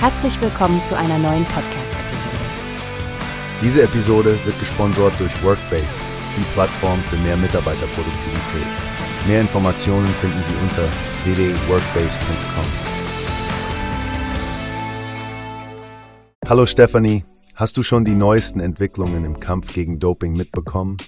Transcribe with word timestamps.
Herzlich 0.00 0.40
willkommen 0.40 0.80
zu 0.84 0.96
einer 0.96 1.18
neuen 1.18 1.44
Podcast-Episode. 1.46 2.36
Diese 3.60 3.82
Episode 3.82 4.38
wird 4.44 4.56
gesponsert 4.60 5.18
durch 5.18 5.42
Workbase, 5.42 5.88
die 6.36 6.44
Plattform 6.52 7.00
für 7.02 7.16
mehr 7.16 7.36
Mitarbeiterproduktivität. 7.36 8.68
Mehr 9.26 9.40
Informationen 9.40 10.06
finden 10.06 10.40
Sie 10.44 10.54
unter 10.62 10.84
www.workbase.com. 11.24 12.64
Hallo 16.48 16.64
Stephanie, 16.64 17.24
hast 17.56 17.76
du 17.76 17.82
schon 17.82 18.04
die 18.04 18.14
neuesten 18.14 18.60
Entwicklungen 18.60 19.24
im 19.24 19.40
Kampf 19.40 19.74
gegen 19.74 19.98
Doping 19.98 20.36
mitbekommen? 20.36 20.98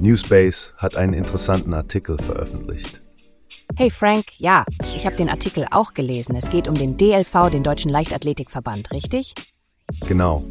Newspace 0.00 0.72
hat 0.78 0.96
einen 0.96 1.12
interessanten 1.12 1.74
Artikel 1.74 2.16
veröffentlicht. 2.16 3.02
Hey 3.76 3.90
Frank, 3.90 4.26
ja, 4.38 4.64
ich 4.94 5.06
habe 5.06 5.16
den 5.16 5.28
Artikel 5.28 5.66
auch 5.70 5.94
gelesen. 5.94 6.36
Es 6.36 6.50
geht 6.50 6.68
um 6.68 6.74
den 6.74 6.96
DLV, 6.96 7.50
den 7.50 7.62
Deutschen 7.62 7.90
Leichtathletikverband, 7.90 8.92
richtig? 8.92 9.34
Genau. 10.06 10.44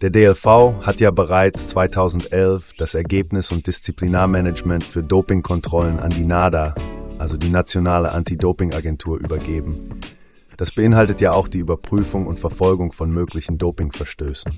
Der 0.00 0.10
DLV 0.10 0.46
hat 0.82 1.00
ja 1.00 1.10
bereits 1.10 1.68
2011 1.68 2.74
das 2.78 2.94
Ergebnis 2.94 3.52
und 3.52 3.66
Disziplinarmanagement 3.66 4.82
für 4.84 5.02
Dopingkontrollen 5.02 5.98
an 5.98 6.10
die 6.10 6.24
NADA, 6.24 6.74
also 7.18 7.36
die 7.36 7.50
Nationale 7.50 8.12
Anti-Doping-Agentur, 8.12 9.18
übergeben. 9.18 10.00
Das 10.56 10.72
beinhaltet 10.72 11.20
ja 11.20 11.32
auch 11.32 11.48
die 11.48 11.58
Überprüfung 11.58 12.26
und 12.26 12.38
Verfolgung 12.38 12.92
von 12.92 13.10
möglichen 13.10 13.58
Dopingverstößen. 13.58 14.52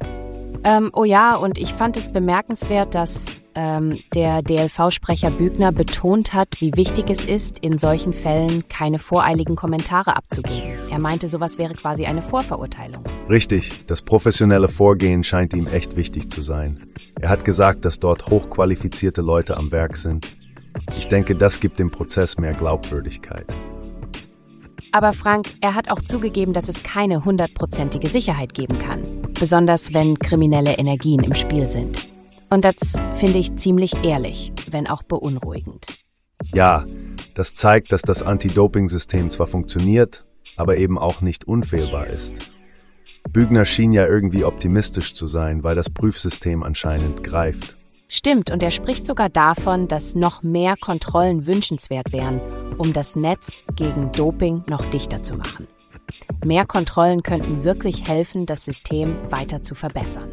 Ähm, 0.65 0.91
oh 0.93 1.04
ja, 1.04 1.37
und 1.37 1.59
ich 1.59 1.74
fand 1.74 1.96
es 1.96 2.12
bemerkenswert, 2.12 2.95
dass 2.95 3.27
ähm, 3.56 3.98
der 4.15 4.42
DLV-Sprecher 4.42 5.30
Bügner 5.30 5.73
betont 5.73 6.33
hat, 6.34 6.60
wie 6.60 6.73
wichtig 6.77 7.10
es 7.10 7.24
ist, 7.24 7.59
in 7.59 7.79
solchen 7.79 8.12
Fällen 8.12 8.69
keine 8.69 8.98
voreiligen 8.98 9.56
Kommentare 9.56 10.15
abzugeben. 10.15 10.74
Er 10.90 10.98
meinte, 10.98 11.26
sowas 11.26 11.59
wäre 11.59 11.74
quasi 11.74 12.07
eine 12.07 12.23
Vorverurteilung. 12.23 13.02
Richtig, 13.29 13.87
das 13.87 14.02
professionelle 14.02 14.68
Vorgehen 14.68 15.24
scheint 15.24 15.54
ihm 15.54 15.66
echt 15.66 15.96
wichtig 15.96 16.30
zu 16.30 16.43
sein. 16.43 16.87
Er 17.21 17.30
hat 17.30 17.45
gesagt, 17.45 17.85
dass 17.85 17.98
dort 17.98 18.29
hochqualifizierte 18.30 19.23
Leute 19.23 19.57
am 19.57 19.73
Werk 19.73 19.96
sind. 19.96 20.29
Ich 20.96 21.09
denke, 21.09 21.35
das 21.35 21.59
gibt 21.59 21.79
dem 21.79 21.91
Prozess 21.91 22.37
mehr 22.37 22.52
Glaubwürdigkeit. 22.52 23.46
Aber 24.93 25.13
Frank, 25.13 25.48
er 25.60 25.74
hat 25.74 25.91
auch 25.91 26.01
zugegeben, 26.01 26.52
dass 26.52 26.68
es 26.68 26.82
keine 26.82 27.24
hundertprozentige 27.24 28.09
Sicherheit 28.09 28.54
geben 28.54 28.79
kann, 28.79 29.01
besonders 29.38 29.93
wenn 29.93 30.18
kriminelle 30.18 30.74
Energien 30.74 31.23
im 31.23 31.35
Spiel 31.35 31.68
sind. 31.68 32.07
Und 32.50 32.64
das 32.64 33.00
finde 33.14 33.38
ich 33.38 33.56
ziemlich 33.56 34.04
ehrlich, 34.04 34.52
wenn 34.70 34.86
auch 34.86 35.02
beunruhigend. 35.02 35.86
Ja, 36.54 36.84
das 37.34 37.54
zeigt, 37.54 37.92
dass 37.92 38.02
das 38.02 38.22
Anti-Doping-System 38.22 39.30
zwar 39.30 39.46
funktioniert, 39.46 40.24
aber 40.56 40.76
eben 40.76 40.98
auch 40.98 41.20
nicht 41.20 41.46
unfehlbar 41.46 42.06
ist. 42.06 42.34
Bügner 43.30 43.64
schien 43.64 43.92
ja 43.92 44.06
irgendwie 44.06 44.44
optimistisch 44.44 45.14
zu 45.14 45.26
sein, 45.26 45.64
weil 45.64 45.74
das 45.74 45.90
Prüfsystem 45.90 46.62
anscheinend 46.62 47.24
greift. 47.24 47.76
Stimmt, 48.08 48.52
und 48.52 48.62
er 48.62 48.70
spricht 48.70 49.04
sogar 49.04 49.28
davon, 49.28 49.88
dass 49.88 50.14
noch 50.14 50.42
mehr 50.44 50.76
Kontrollen 50.80 51.46
wünschenswert 51.46 52.12
wären, 52.12 52.40
um 52.78 52.92
das 52.92 53.16
Netz 53.16 53.64
gegen 53.74 54.12
Doping 54.12 54.62
noch 54.68 54.84
dichter 54.90 55.22
zu 55.22 55.34
machen. 55.34 55.66
Mehr 56.44 56.64
Kontrollen 56.64 57.24
könnten 57.24 57.64
wirklich 57.64 58.08
helfen, 58.08 58.46
das 58.46 58.64
System 58.64 59.16
weiter 59.28 59.64
zu 59.64 59.74
verbessern. 59.74 60.28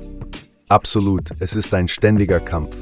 Absolut, 0.67 1.31
es 1.39 1.56
ist 1.56 1.73
ein 1.73 1.88
ständiger 1.88 2.39
Kampf. 2.39 2.75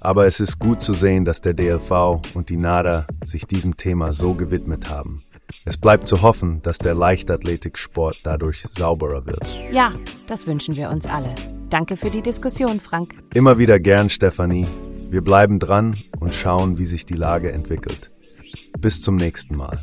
Aber 0.00 0.26
es 0.26 0.40
ist 0.40 0.58
gut 0.58 0.82
zu 0.82 0.94
sehen, 0.94 1.24
dass 1.24 1.40
der 1.40 1.54
DLV 1.54 2.20
und 2.34 2.48
die 2.48 2.56
NADA 2.56 3.06
sich 3.24 3.46
diesem 3.46 3.76
Thema 3.76 4.12
so 4.12 4.34
gewidmet 4.34 4.90
haben. 4.90 5.22
Es 5.64 5.76
bleibt 5.76 6.08
zu 6.08 6.22
hoffen, 6.22 6.60
dass 6.62 6.78
der 6.78 6.94
Leichtathletiksport 6.94 8.20
dadurch 8.24 8.62
sauberer 8.68 9.26
wird. 9.26 9.44
Ja, 9.70 9.92
das 10.26 10.46
wünschen 10.46 10.76
wir 10.76 10.90
uns 10.90 11.06
alle. 11.06 11.34
Danke 11.70 11.96
für 11.96 12.10
die 12.10 12.22
Diskussion, 12.22 12.80
Frank. 12.80 13.14
Immer 13.32 13.58
wieder 13.58 13.78
gern, 13.78 14.10
Stefanie. 14.10 14.66
Wir 15.10 15.22
bleiben 15.22 15.58
dran 15.58 15.96
und 16.20 16.34
schauen, 16.34 16.78
wie 16.78 16.86
sich 16.86 17.06
die 17.06 17.14
Lage 17.14 17.52
entwickelt. 17.52 18.10
Bis 18.78 19.02
zum 19.02 19.16
nächsten 19.16 19.56
Mal. 19.56 19.82